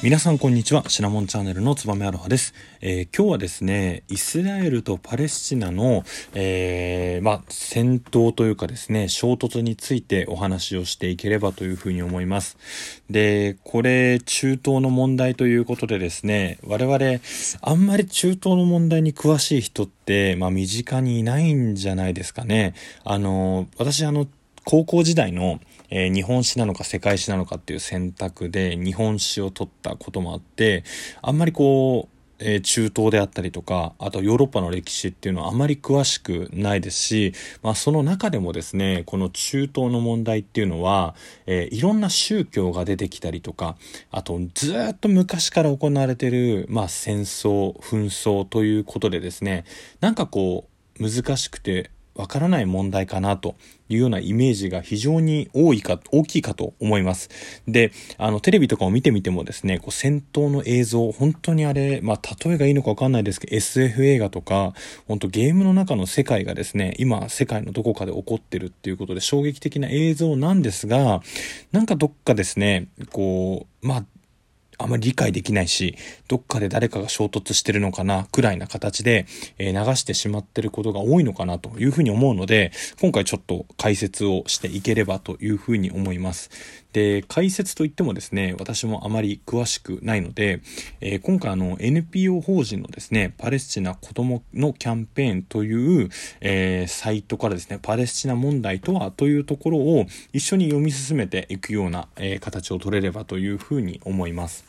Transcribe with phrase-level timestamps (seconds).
[0.00, 0.84] 皆さんこんにちは。
[0.88, 6.04] シナモンチャンネルのつばめアロハです、えー、今日はですねイスラエルとパレスチナの、
[6.34, 12.56] えー、まあ、戦闘というかですね衝突についてお話をしていければというふうに思います。
[13.10, 17.20] でこれ中東の問題ということでですね我々
[17.60, 22.74] あんまり中東の問題に詳しい人って、まあ、身近にいないんじゃないですかね。
[23.04, 24.28] あの私あの
[24.64, 25.60] 高校時代の
[25.90, 30.84] えー、日本史なのか世界史なのかっていう選択で日本史を取ったこともあって、
[31.22, 37.32] あんまりこう、え、中東であったりとか、あとヨーロッパの歴史っていうのはあまり詳しくないですし、
[37.62, 43.76] まあその中でもですね、この中東の問題っていうのは、えー、いろんな宗教が出てきたりとか、
[44.12, 49.64] あとずっと昔から行われてる、まあ戦争、紛争ということでですね、
[50.00, 50.68] なんかこ
[51.00, 53.54] う難しくてわからない問題かなと
[53.88, 57.30] いうようなイメージが非常に多いか、大きいかと思います。
[57.68, 64.74] で、あの、テレビとかを見てみてもですね、こう戦闘の映像、本当にあれ、まあ、例えがいいのかわかんないですけど、SF 映画とか、
[65.06, 71.22] 本当ゲームの中の世界がですね、今、世界のどこかで起こってるっていうことで衝撃的な映像なんですが、
[71.70, 74.04] なんかどっかですね、こう、まあ、
[74.78, 75.96] あまり理解できないし、
[76.28, 79.26] どっかで誰かが衝突してるのかな、くらいな形で、
[79.58, 86.50] えー、流してしまってることが多いのかなというふうに思うので、今回ちょっと解説をしていければというふうに思います。
[86.92, 90.60] で、解説といってもですね、私もあまり詳しくないので、
[91.00, 96.08] えー、今回あの NPO 法人のですね、パレスチナ子供のキャンペーンという、
[96.40, 104.67] えー、サイトからですね、パレスチナ問題とはというところを一緒に読み進めていくような、えー、形を取れればというふうに思います。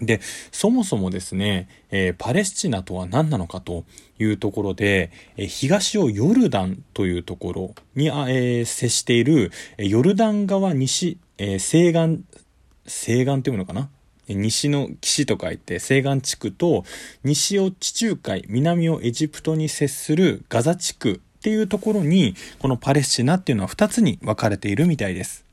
[0.00, 0.20] で、
[0.50, 3.84] そもそもですね、えー、パレスチナとは何なのかと
[4.18, 12.22] いうところで、えー、東をヨルダンというところに、えー、接している、ヨルダン川西、え西岸、
[12.86, 13.88] 西岸っていうのかな？
[14.34, 16.84] 西の岸と書いて西岸地区と
[17.24, 25.49] 西を地中海南をエジプトに接するガザ地区っていうところにこのパレスチナっていうのは2つに分かれているみたいです。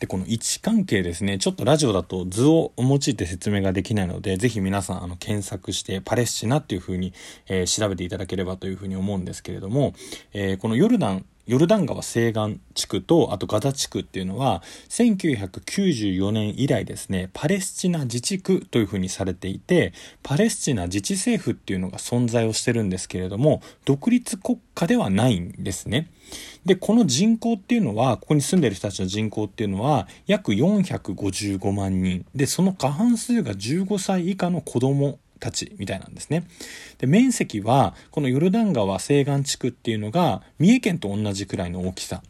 [0.00, 7.12] で、この位置関係ですね、ちょっとラジオだと図を用いて説明ができないので、ぜひ皆さん、あの、検索して、パレスチナっていう風に、
[7.48, 9.92] えー、調べていただければという風に思うんですけれども、
[10.32, 26.08] えー、このヨルダンヨルダン川西岸地区とあとガザ地区っていうのは1994年以来ですねパレスチナ自治区というふうにされていてパレスチナ自治政府っていうのが存在をしてるんですけれども独立国家ではないんですね。
[26.64, 36.44] でこの人口っていうのはここに住んでる人たちの人口っていうのは約455万人でその過半数が15歳以下の子供たちみたいなんですね。
[36.98, 42.22] で、面積は、このヨルダン川西岸地区っていうのが、三重県と同じくらいの大きさ。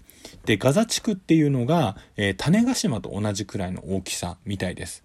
[0.44, 5.04] で、ガザ地区っていうのが、えー、種子島と同じくらいの大きさみたいです。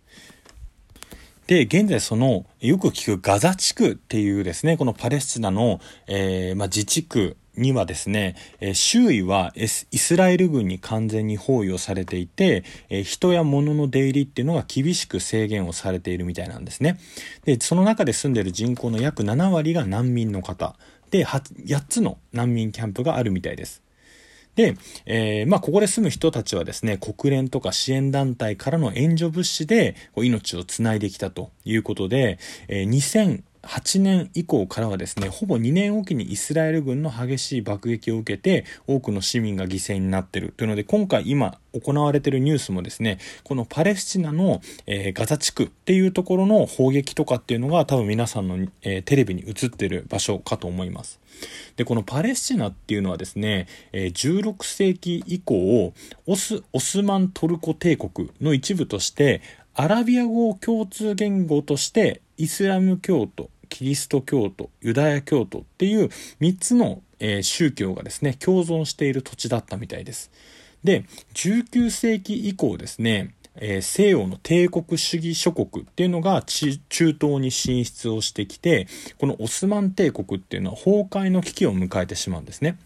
[1.47, 16.99] で、現在その、よく聞くガザ地区っていうですね、このパレスチナの、えー、まあ、自治区にはですね、えー、周囲はイスラエル軍に完全に包囲をされていて、えー、人や物の出入りっていうのが厳しく制限をされているみたいなんですね。
[17.45, 20.75] で、その中で住んでいる人口の約7割が難民の方。
[21.11, 23.81] で、8つの難民キャンプがあるみたいです。
[24.55, 32.39] で、えー、まあ、ここで住む人たちはですね、国連とか支援団体からの援助物資で命をつないできたということで、
[32.69, 51.19] えー、2000 8年以降からはですね、ほぼ2年おきにイスラエル軍の激しい爆撃を受けて、多くの市民が犠牲になっているというので、今回今行われているニュースもですね、このパレスチナの、えー、ガザ地区っていうところの砲撃とかっていうのが多分皆さんの、えー、テレビに映ってる場所かと思います。
[51.75, 55.93] で、このパレスチナっていうのはですね、えー、16世紀以降、
[56.25, 59.41] オス、オスマントルコ帝国の一部として、
[59.77, 66.05] アラビア語を共通言語としてイスラム教徒キリスト教徒、ユダヤ教徒っていう
[66.39, 70.31] 3つの、え、宗教がですね、共存している土地だったみたいです。
[70.85, 78.87] で、19世紀以降ですね、え、西洋の帝国主義諸国っていうのが中東に進出をしてきて、
[79.17, 82.77] このオスマン帝国っていうのは崩壊の危機を迎えてしまうんですね。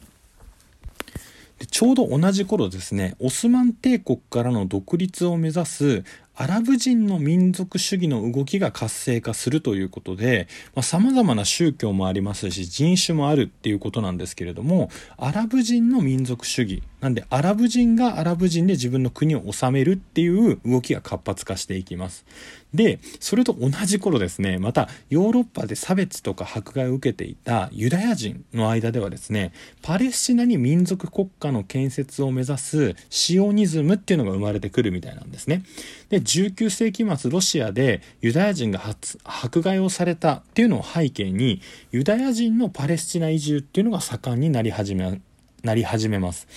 [1.60, 6.04] でちょうど同じ頃ですね、オスマン帝国からの独立を目指す
[6.40, 16.82] アラブ人の民族主義の動きが活性化するということで、まあ、様々な宗教もありますし、人種もあるっていうことなんですけれども、アラブ人の民族主義。
[17.02, 22.26] なんで、アラブ人がアラブ人で自分の国を治めるっていう動きが活発化していきます。
[22.74, 35.64] で、それと同じ頃ですね、またヨーロッパで差別とか迫害を受けていたユダヤ人の間ではですね、パレスチナに民族国家の建設を目指すシオニズムっていうのが生まれてくるみたいなんですね。
[36.10, 38.80] で、19世紀末ロシアでユダヤ人が
[39.24, 41.62] 迫害をされたっていうのを背景に、
[41.92, 45.20] ユダヤ人のパレスチナ移住っていうのが盛んになり始め
[45.64, 46.48] なり始めます。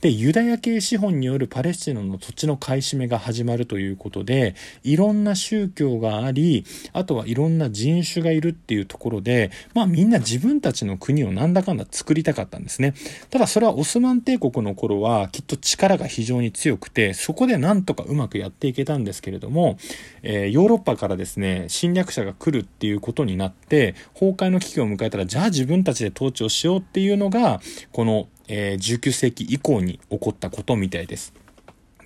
[0.00, 12.94] で、ユダヤ系資本によるパレスチナの土地の買い占めが始まるということで、いろんな宗教があり、あとはいろんな人種がいるっていうところで、まあみんな自分たちの国をなんだかんだ作りたかったんですね。
[13.30, 19.78] ただそれはオスマン帝国の頃はきっと力が非常に強くて、そこでなんとかうまくやっていけたんですけれども、
[20.22, 27.60] えー、ヨーロッパからですね、侵略者が来るっていうことになって、崩壊の危機を迎えたら、じゃあ自分たちで統治をしようっていうのが、
[27.92, 31.34] このえー、19世紀以降に起こったことみたいです。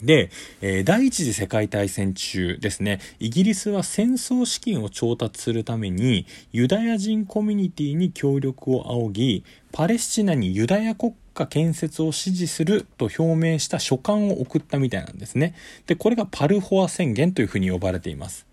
[0.03, 0.31] で、
[0.61, 15.55] えー、第一次世界大戦中ですね、イギリスは戦争資金を調達するためにユダヤ人コミュニティに協力を仰ぎ、パレスチナにユダヤ国家建設を支持すると表明した書簡を送ったみたいなんですね。
[15.87, 18.47] で、これがパルフォア宣言というふうに呼ばれています。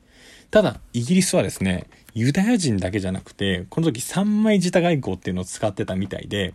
[0.51, 6.53] ただ、イギリスはですね、ユダヤ人だけじゃなくて、この時三枚舌外交っていうのを使ってたみたいで、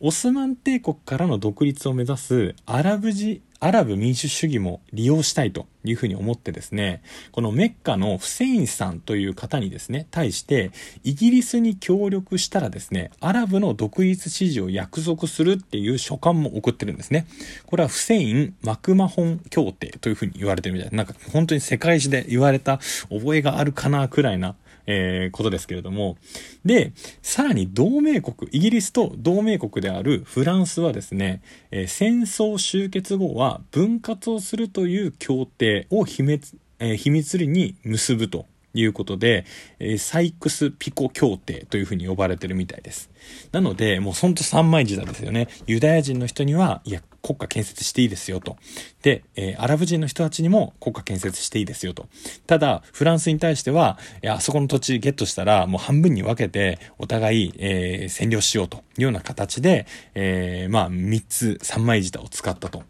[0.00, 7.02] オスマン帝国からの独立を目指すアラブ人、アラブ民主主義も利用したいというふうに思ってですね、
[7.32, 10.70] このメッカのフセインさんという方にですね、対して、
[11.02, 17.26] イギリスに協力したらですね、アラブの独立支持を約束するっていう書簡も送ってるんですね。
[17.66, 22.78] これはフセイン・マクマホン協定というふうに言われてるみたいな、なんか本当に世界史で言われた
[23.08, 24.54] 覚えがあるかなくらいな
[24.90, 26.16] えー、ことですけれども。
[26.64, 26.92] で、
[27.22, 39.44] さらに同盟国、イギリスと同盟国であるフランスはですね、えー、戦争終結後は分割をするという協定を秘密、えー、秘密裏に結ぶということで、
[39.78, 43.10] えー、サイクス・ピコ協定というふうに呼ばれてるみたいです。
[43.52, 45.48] なので、もうほんと三枚舌ですよね。
[45.66, 48.56] ユダヤ人の人には、いや、国家建設していいですよと。
[49.02, 52.06] で、えー、アラブ人の人たちにも国家建設していいですよと。
[52.46, 62.84] ただ、フランスに対しては、いや、あそこの土地ゲットしたら、もう半分に分けて、お互い、えー、占領しようというような形で、えー、まあ、三つ、三枚舌を使ったと。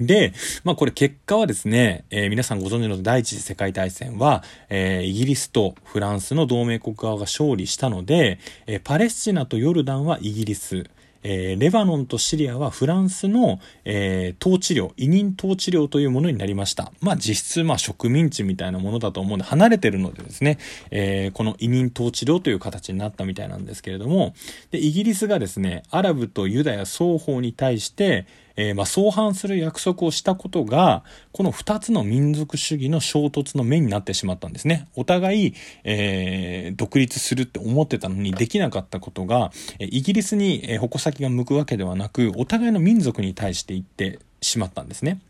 [0.00, 0.32] で、
[0.64, 10.84] まあこれ結果はですね、えー、皆さんご存知の第一次世界大戦は、えー、イギリスとフランスの同盟国側が勝利したので、えー、パレスチナとヨルダンはイギリス、
[11.22, 16.92] えー、レバノンとシリアはフランスの、えー、統治領、委任統治領というものになりました。
[17.00, 20.58] まあ実質、まあ植民地みたいなものだと思うんで、離れてるのでですね、
[20.90, 24.34] えー、この委任統治領という形になったみたいなんですけれども、
[24.70, 28.26] で、イギリスがですね、アラブとユダヤ双方に対して、
[28.58, 34.88] えー、まあ、相反する約束をしたことが、この2つの民族主義の衝突の目になってしまったんですね。
[34.96, 45.20] お互い、えー、独立するって思ってたのにできなかったことが、イギリスに矛先が向くわけではなく、お互いの民族に対して言ってしまったんですね。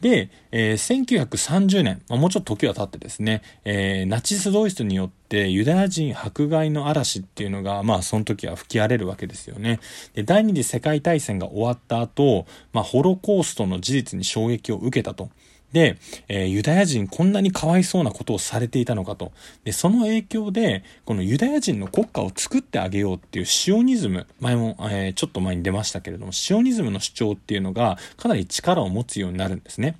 [0.00, 9.78] で、えー、1930年、もうちょっと時は経ってですね、えー、ナチスドイツによってユダヤ人迫害の嵐っていうのが、まあその時は吹き荒れるわけですよね。
[10.14, 15.30] で、第二次世界大戦が終わった後、まあホロコーストの事実に衝撃を受けたと。
[15.72, 19.32] で、えー、ユダヤ人こんなにかわいそうなことをされていたのかと。
[19.64, 29.96] で、その影響で、このユダヤ人の国家を作ってあげようっていうシオニズム、前も、えー、ちょっと前に出ましたけれども、シオニズムの主張っていうのがかなり力を持つようになるんですね。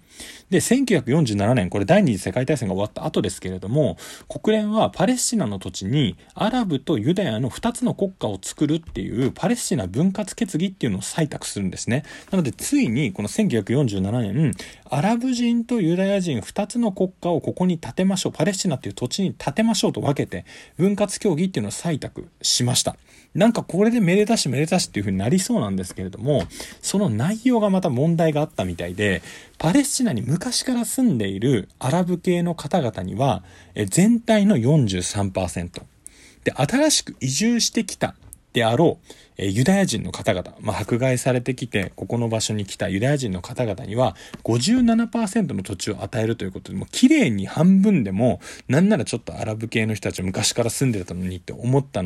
[0.51, 3.97] で、1947年、これ第二次世界大戦が終わった後ですけれども、
[4.29, 12.05] 国連はパレスチナの土地にアラブとユダヤの2つの国家を作るっていうパレスチナ分割決議っていうのを採択するんですね。
[12.31, 14.55] なので、ついにこの1947年、
[14.91, 18.33] アラブ人とユダヤ人2つの国家をここに建てましょう。
[18.33, 20.45] パレスチナっていう土地に建てましょうと分けて、
[20.77, 22.97] 分割協議っていうのを採択しました。
[23.35, 26.45] なんかこれでめでたしめでたしっていう風になりそうなんですけれども、
[26.83, 29.23] その内容がまた問題があったみたいで、
[29.59, 33.45] パレスチナに昔から住んでいるアラブ系の方々には、
[33.87, 35.83] 全体の43%。
[36.45, 38.15] で、新しく移住してきた
[38.53, 39.07] であろう、
[39.39, 52.03] えユダヤ人の方々、まあ、迫害されてきて、ここの場所に来たユダヤ人の方々には、57%の土地を与えるということで、もう綺麗に半分でも、なんならちょっとアラブ系の人たちは昔から住んでたのにって思った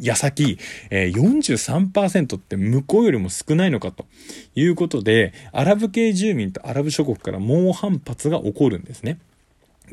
[0.00, 0.58] 矢先、
[0.90, 4.06] え、43%って向こうよりも少ないのかと
[4.54, 9.18] いうことで、アラブ系住民とアラブ諸国から猛反発が起こるんですね。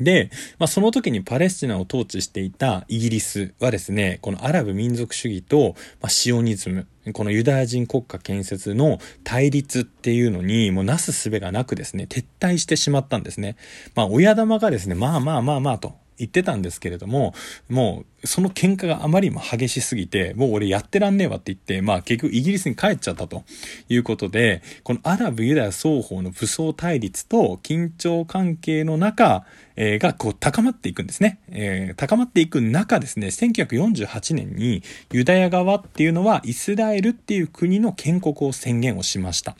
[0.00, 13.56] で、まあ、その時にパレスチナを統治していたイギリスはですね、このアラブ民族主義と、まあ、シオニズム、このユダヤ人国家建設の対立っていうのに、もうなすすべがなくですね、撤退してしまったんですね。
[13.94, 17.34] まあ、親玉がですね、まあまあまあまあと、言ってたんですけれども、
[17.68, 23.42] もうその喧嘩があまりにも激しすぎて、もう俺やってらんねえわって言って、まあ結局イギリスに帰っちゃったと
[23.88, 31.40] いうことで、このアラブユダヤ双方の武装対立と緊張関係の中、えー、がこう高まっていくんですね。
[31.48, 39.56] えー、高まっていく中ですね、1948年にユダヤ側っていうのはイスラエルっていう国の建国を宣言をしました。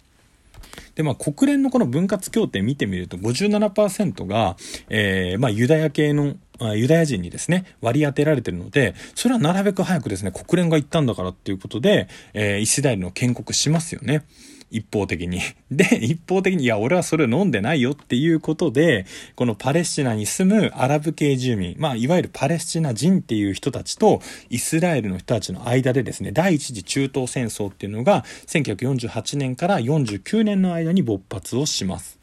[0.94, 4.56] で、まあ、国連のこの分割協定見てみると57%が、
[4.88, 6.34] えー、まあ、ユダヤ系の
[6.74, 14.24] ユダヤ人にですね、割り当てられてるので、それはなるべく早くですね、国連が言ったんだからっていうことで、えー、イスラエルの建国しますよね。
[14.72, 15.40] 一方的に。
[15.70, 32.18] で、一方的に、いや、俺はそれ飲んでないよっていうことで、このパレスチナに住むアラブ系住民、まあ、いわゆるパレスチナ人っていう人たちと、イスラエルの人たちの間でですね、第一次中東戦争っていうのが、1948年から49年の間に勃発をします。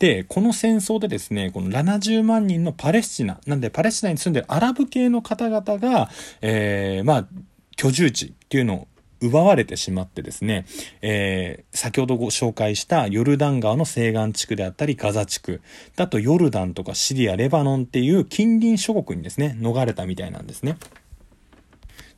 [0.00, 6.10] で、この戦争でですね、この70万人のパレスチナ、なんでパレスチナに住んでるアラブ系の方々が、
[6.40, 7.28] えー、まあ、
[7.76, 8.88] 居住地っていうのを
[9.20, 10.64] 奪われてしまってですね、
[11.02, 15.60] えー、先ほどご紹介したヨルダン川の西岸地区であったりガザ地区、
[15.96, 20.76] だとヨルダンとかシリア、レバノンっていう近隣諸国にですね、逃れたみたいなんですね。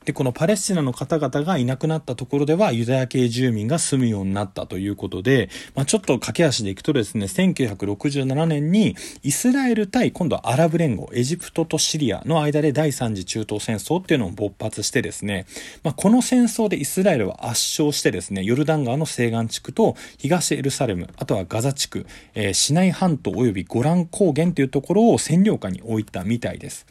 [0.05, 15.47] で、このパレスチナの方々がいなくなったところではユダヤ系住民が住むようになったということで、まあ、ちょっと駆け足でいくとですね、1967年にイスラエル対今度はアラブ連合、エジプトとシリアの間で第三次中東戦争っていうのを勃発してですね、
[15.83, 26.87] まあ、この戦争でイスラエルは圧勝してですね、ヨルダン川の西岸地区と東エルサレム、あとはガザ地区、えー、シナイ半島及びゴラン高原というところを占領下に置いたみたいです。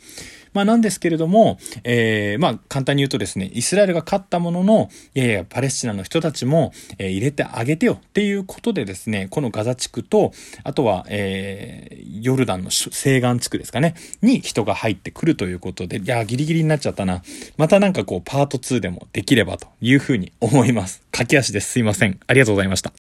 [0.54, 10.32] まあなんですけれども、えー、まあ簡単に言うとですね、イスラエルが勝ったものの、いやいや、パレスチナの人たちも、えー、入れてあげてよっていうことでですね、このガザ地区と、
[10.64, 12.90] あとは、えー、ヨルダンの西
[13.22, 17.22] 岸地区ですかね、に人が入ってくるということで、いや、ギリギリになっちゃったな。
[17.58, 21.02] またなんかこう、パート2でもできればというふうに思います。
[21.12, 21.72] 駆け足です。
[21.72, 22.20] すいません。
[22.28, 22.90] ありがとうございました。